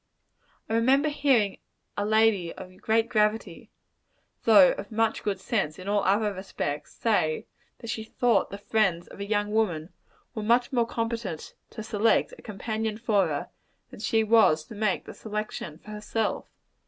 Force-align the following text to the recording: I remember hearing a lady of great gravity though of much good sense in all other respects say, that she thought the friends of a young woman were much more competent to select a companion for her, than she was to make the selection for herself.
I 0.67 0.73
remember 0.73 1.09
hearing 1.09 1.59
a 1.95 2.03
lady 2.07 2.51
of 2.53 2.75
great 2.81 3.07
gravity 3.07 3.69
though 4.45 4.71
of 4.71 4.91
much 4.91 5.21
good 5.21 5.39
sense 5.39 5.77
in 5.77 5.87
all 5.87 6.03
other 6.03 6.33
respects 6.33 6.95
say, 6.95 7.45
that 7.77 7.91
she 7.91 8.03
thought 8.03 8.49
the 8.49 8.57
friends 8.57 9.07
of 9.09 9.19
a 9.19 9.25
young 9.27 9.51
woman 9.51 9.93
were 10.33 10.41
much 10.41 10.71
more 10.73 10.87
competent 10.87 11.53
to 11.69 11.83
select 11.83 12.33
a 12.35 12.41
companion 12.41 12.97
for 12.97 13.27
her, 13.27 13.49
than 13.91 13.99
she 13.99 14.23
was 14.23 14.63
to 14.63 14.73
make 14.73 15.05
the 15.05 15.13
selection 15.13 15.77
for 15.77 15.91
herself. 15.91 16.47